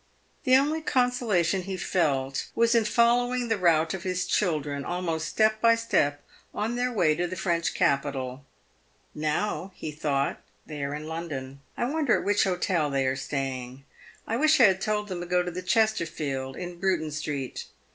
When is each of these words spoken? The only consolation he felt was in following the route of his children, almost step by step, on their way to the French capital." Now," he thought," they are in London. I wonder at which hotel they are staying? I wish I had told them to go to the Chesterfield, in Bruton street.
The 0.45 0.55
only 0.57 0.81
consolation 0.81 1.61
he 1.61 1.77
felt 1.77 2.47
was 2.55 2.73
in 2.73 2.85
following 2.85 3.49
the 3.49 3.57
route 3.59 3.93
of 3.93 4.01
his 4.01 4.25
children, 4.25 4.83
almost 4.83 5.27
step 5.27 5.61
by 5.61 5.75
step, 5.75 6.23
on 6.55 6.75
their 6.75 6.91
way 6.91 7.13
to 7.13 7.27
the 7.27 7.35
French 7.35 7.75
capital." 7.75 8.43
Now," 9.13 9.71
he 9.75 9.91
thought," 9.91 10.39
they 10.65 10.83
are 10.83 10.95
in 10.95 11.05
London. 11.07 11.61
I 11.77 11.85
wonder 11.85 12.17
at 12.17 12.25
which 12.25 12.45
hotel 12.45 12.89
they 12.89 13.05
are 13.05 13.15
staying? 13.15 13.85
I 14.25 14.37
wish 14.37 14.59
I 14.59 14.63
had 14.63 14.81
told 14.81 15.07
them 15.07 15.19
to 15.19 15.27
go 15.27 15.43
to 15.43 15.51
the 15.51 15.61
Chesterfield, 15.61 16.57
in 16.57 16.79
Bruton 16.79 17.11
street. 17.11 17.65